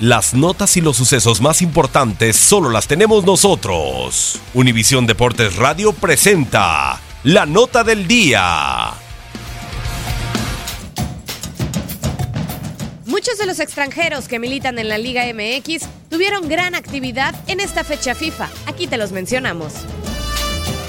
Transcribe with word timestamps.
Las 0.00 0.32
notas 0.32 0.76
y 0.76 0.80
los 0.80 0.96
sucesos 0.96 1.40
más 1.40 1.60
importantes 1.60 2.36
solo 2.36 2.70
las 2.70 2.86
tenemos 2.86 3.24
nosotros. 3.24 4.38
Univisión 4.54 5.08
Deportes 5.08 5.56
Radio 5.56 5.92
presenta 5.92 7.00
la 7.24 7.46
nota 7.46 7.82
del 7.82 8.06
día. 8.06 8.92
Muchos 13.06 13.38
de 13.38 13.46
los 13.46 13.58
extranjeros 13.58 14.28
que 14.28 14.38
militan 14.38 14.78
en 14.78 14.88
la 14.88 14.98
Liga 14.98 15.24
MX 15.34 15.88
tuvieron 16.08 16.48
gran 16.48 16.76
actividad 16.76 17.34
en 17.48 17.58
esta 17.58 17.82
fecha 17.82 18.14
FIFA. 18.14 18.48
Aquí 18.66 18.86
te 18.86 18.98
los 18.98 19.10
mencionamos. 19.10 19.72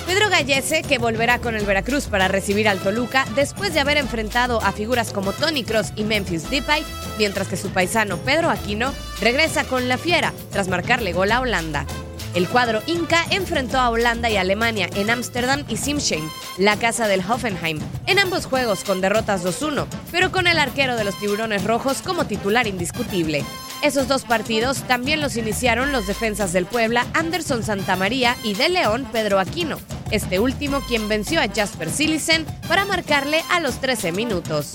Pedro 0.10 0.28
Gallese, 0.28 0.82
que 0.82 0.98
volverá 0.98 1.38
con 1.38 1.56
el 1.56 1.68
Veracruz 1.68 2.08
para 2.08 2.28
recibir 2.28 2.68
al 2.68 2.80
Toluca 2.80 3.28
después 3.36 3.76
de 3.76 3.80
haber 3.80 3.98
enfrentado 3.98 4.60
a 4.60 4.72
figuras 4.72 5.12
como 5.12 5.34
Tony 5.34 5.64
Cross 5.64 5.94
y 5.96 6.04
Memphis 6.04 6.50
Depay, 6.50 6.84
mientras 7.20 7.48
que 7.48 7.56
su 7.56 7.70
paisano 7.70 8.18
Pedro 8.18 8.50
Aquino 8.50 8.92
regresa 9.22 9.66
con 9.66 9.88
la 9.88 10.00
Fiera 10.00 10.34
tras 10.52 10.68
marcarle 10.68 11.14
gol 11.14 11.32
a 11.32 11.42
Holanda. 11.42 11.86
El 12.34 12.50
cuadro 12.50 12.82
Inca 12.88 13.24
enfrentó 13.30 13.78
a 13.78 13.92
Holanda 13.92 14.32
y 14.32 14.38
Alemania 14.38 14.90
en 14.96 15.12
Ámsterdam 15.12 15.64
y 15.70 15.78
Simsheim, 15.78 16.28
la 16.58 16.76
casa 16.78 17.08
del 17.08 17.22
Hoffenheim, 17.22 17.80
en 18.08 18.18
ambos 18.18 18.48
juegos 18.48 18.84
con 18.84 19.02
derrotas 19.02 19.46
2-1, 19.46 19.86
pero 20.12 20.32
con 20.32 20.48
el 20.48 20.58
arquero 20.58 20.96
de 20.96 21.04
los 21.04 21.20
Tiburones 21.20 21.66
Rojos 21.66 22.02
como 22.02 22.26
titular 22.26 22.66
indiscutible. 22.66 23.46
Esos 23.84 24.08
dos 24.08 24.24
partidos 24.24 24.82
también 24.88 25.22
los 25.22 25.38
iniciaron 25.38 25.92
los 25.92 26.08
defensas 26.08 26.52
del 26.52 26.66
Puebla, 26.66 27.06
Anderson 27.14 27.62
Santamaría 27.64 28.36
y 28.44 28.56
de 28.56 28.70
León, 28.70 29.08
Pedro 29.12 29.40
Aquino. 29.40 29.78
Este 30.12 30.40
último 30.40 30.82
quien 30.88 31.08
venció 31.08 31.40
a 31.40 31.48
Jasper 31.48 31.90
Silicen 31.90 32.46
para 32.68 32.84
marcarle 32.84 33.44
a 33.52 33.60
los 33.60 33.80
13 33.80 34.12
minutos. 34.12 34.74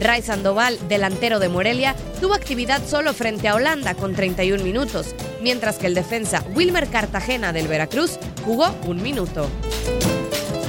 Ray 0.00 0.22
Sandoval, 0.22 0.78
delantero 0.88 1.38
de 1.38 1.50
Morelia, 1.50 1.94
tuvo 2.20 2.34
actividad 2.34 2.82
solo 2.86 3.12
frente 3.12 3.48
a 3.48 3.54
Holanda 3.54 3.94
con 3.94 4.14
31 4.14 4.64
minutos, 4.64 5.14
mientras 5.42 5.76
que 5.76 5.86
el 5.86 5.94
defensa 5.94 6.42
Wilmer 6.54 6.88
Cartagena 6.88 7.52
del 7.52 7.68
Veracruz 7.68 8.18
jugó 8.44 8.74
un 8.86 9.02
minuto. 9.02 9.48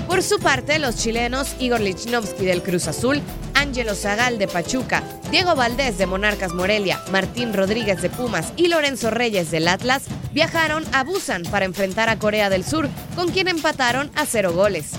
Por 0.07 0.21
su 0.21 0.39
parte, 0.39 0.77
los 0.77 0.97
chilenos 0.97 1.55
Igor 1.59 1.79
Lichnowsky 1.79 2.45
del 2.45 2.61
Cruz 2.61 2.87
Azul, 2.87 3.21
Ángelo 3.55 3.95
Zagal 3.95 4.37
de 4.37 4.47
Pachuca, 4.47 5.03
Diego 5.31 5.55
Valdés 5.55 5.97
de 5.97 6.05
Monarcas 6.05 6.53
Morelia, 6.53 7.01
Martín 7.11 7.53
Rodríguez 7.53 8.01
de 8.01 8.09
Pumas 8.09 8.53
y 8.57 8.67
Lorenzo 8.67 9.09
Reyes 9.09 9.49
del 9.49 9.69
Atlas 9.69 10.03
viajaron 10.33 10.83
a 10.93 11.03
Busan 11.03 11.43
para 11.43 11.65
enfrentar 11.65 12.09
a 12.09 12.17
Corea 12.17 12.49
del 12.49 12.65
Sur, 12.65 12.89
con 13.15 13.31
quien 13.31 13.47
empataron 13.47 14.11
a 14.15 14.25
cero 14.25 14.53
goles. 14.53 14.91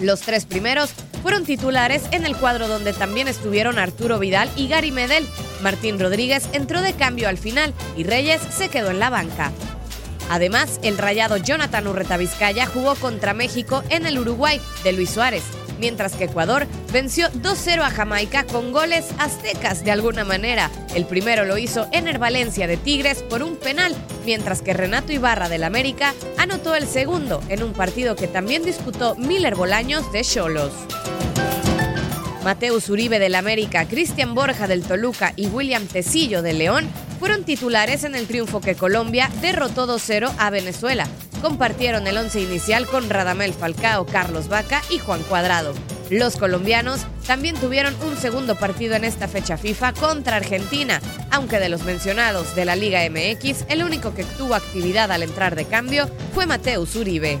Los 0.00 0.20
tres 0.20 0.44
primeros 0.44 0.90
fueron 1.22 1.44
titulares 1.44 2.02
en 2.12 2.24
el 2.24 2.36
cuadro 2.36 2.68
donde 2.68 2.92
también 2.92 3.28
estuvieron 3.28 3.78
Arturo 3.78 4.18
Vidal 4.18 4.50
y 4.56 4.68
Gary 4.68 4.92
Medel. 4.92 5.26
Martín 5.62 5.98
Rodríguez 5.98 6.48
entró 6.52 6.82
de 6.82 6.92
cambio 6.92 7.28
al 7.28 7.38
final 7.38 7.74
y 7.96 8.04
Reyes 8.04 8.40
se 8.50 8.68
quedó 8.68 8.90
en 8.90 9.00
la 9.00 9.10
banca. 9.10 9.52
Además, 10.30 10.80
el 10.82 10.98
rayado 10.98 11.36
Jonathan 11.36 11.86
Urreta 11.86 12.16
Vizcaya 12.16 12.66
jugó 12.66 12.94
contra 12.96 13.32
México 13.32 13.82
en 13.90 14.06
el 14.06 14.18
Uruguay 14.18 14.60
de 14.82 14.92
Luis 14.92 15.10
Suárez, 15.10 15.44
mientras 15.78 16.14
que 16.14 16.24
Ecuador 16.24 16.66
venció 16.92 17.28
2-0 17.30 17.82
a 17.82 17.90
Jamaica 17.90 18.44
con 18.44 18.72
goles 18.72 19.06
aztecas 19.18 19.84
de 19.84 19.90
alguna 19.90 20.24
manera. 20.24 20.70
El 20.94 21.06
primero 21.06 21.44
lo 21.44 21.58
hizo 21.58 21.86
Ener 21.92 22.18
Valencia 22.18 22.66
de 22.66 22.76
Tigres 22.76 23.22
por 23.22 23.42
un 23.42 23.56
penal, 23.56 23.94
mientras 24.24 24.62
que 24.62 24.72
Renato 24.72 25.12
Ibarra 25.12 25.48
del 25.48 25.64
América 25.64 26.14
anotó 26.38 26.74
el 26.74 26.86
segundo 26.86 27.42
en 27.48 27.62
un 27.62 27.72
partido 27.72 28.16
que 28.16 28.28
también 28.28 28.64
disputó 28.64 29.14
Miller 29.16 29.54
Bolaños 29.54 30.10
de 30.12 30.22
Cholos. 30.22 30.72
Mateus 32.44 32.88
Uribe 32.90 33.18
del 33.18 33.34
América, 33.34 33.88
Cristian 33.88 34.34
Borja 34.34 34.68
del 34.68 34.82
Toluca 34.82 35.32
y 35.34 35.48
William 35.48 35.84
Tecillo 35.86 36.42
del 36.42 36.58
León 36.58 36.88
fueron 37.18 37.44
titulares 37.44 38.04
en 38.04 38.14
el 38.14 38.26
triunfo 38.26 38.60
que 38.60 38.74
Colombia 38.74 39.30
derrotó 39.40 39.86
2-0 39.86 40.32
a 40.38 40.50
Venezuela. 40.50 41.06
Compartieron 41.42 42.06
el 42.06 42.16
once 42.16 42.40
inicial 42.40 42.86
con 42.86 43.10
Radamel 43.10 43.52
Falcao, 43.52 44.06
Carlos 44.06 44.48
Vaca 44.48 44.82
y 44.90 44.98
Juan 44.98 45.22
Cuadrado. 45.24 45.74
Los 46.10 46.36
colombianos 46.36 47.00
también 47.26 47.56
tuvieron 47.56 47.94
un 48.02 48.16
segundo 48.16 48.54
partido 48.54 48.94
en 48.94 49.04
esta 49.04 49.26
fecha 49.26 49.56
FIFA 49.56 49.92
contra 49.92 50.36
Argentina, 50.36 51.00
aunque 51.30 51.58
de 51.58 51.68
los 51.68 51.82
mencionados 51.82 52.54
de 52.54 52.64
la 52.64 52.76
Liga 52.76 53.00
MX, 53.10 53.64
el 53.68 53.82
único 53.82 54.14
que 54.14 54.24
tuvo 54.24 54.54
actividad 54.54 55.10
al 55.10 55.24
entrar 55.24 55.56
de 55.56 55.64
cambio 55.64 56.08
fue 56.32 56.46
Mateus 56.46 56.94
Uribe. 56.94 57.40